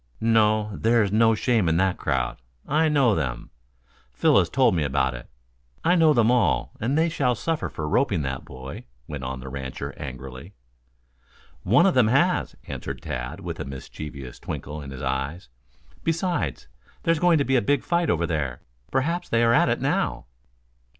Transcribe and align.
"No. 0.19 0.71
There's 0.75 1.11
no 1.11 1.35
shame 1.35 1.69
in 1.69 1.77
that 1.77 1.99
crowd. 1.99 2.41
I 2.67 2.89
know 2.89 3.13
them. 3.13 3.51
Phil 4.11 4.39
has 4.39 4.49
told 4.49 4.73
me 4.73 4.81
about 4.83 5.13
it. 5.13 5.29
I 5.83 5.93
know 5.93 6.11
them 6.11 6.31
all, 6.31 6.71
and 6.79 6.97
they 6.97 7.07
shall 7.07 7.35
suffer 7.35 7.69
for 7.69 7.87
roping 7.87 8.23
that 8.23 8.43
boy," 8.43 8.85
went 9.07 9.23
on 9.23 9.41
the 9.41 9.47
rancher 9.47 9.93
angrily. 9.97 10.53
"One 11.61 11.85
of 11.85 11.93
them 11.93 12.07
has," 12.07 12.55
answered 12.65 13.03
Tad, 13.03 13.41
with 13.41 13.59
a 13.59 13.63
mischievous 13.63 14.39
twinkle 14.39 14.81
in 14.81 14.89
his 14.89 15.03
eyes. 15.03 15.49
"Besides, 16.03 16.67
there's 17.03 17.19
going 17.19 17.37
to 17.37 17.45
be 17.45 17.55
a 17.55 17.61
big 17.61 17.83
fight 17.83 18.09
over 18.09 18.25
there. 18.25 18.63
Perhaps 18.89 19.29
they 19.29 19.43
are 19.43 19.53
at 19.53 19.69
it 19.69 19.81
now." 19.81 20.25